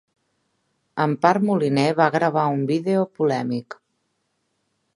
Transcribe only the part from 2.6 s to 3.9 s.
vídeo polèmic